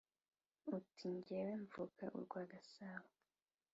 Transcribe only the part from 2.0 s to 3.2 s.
u rwa Gasabo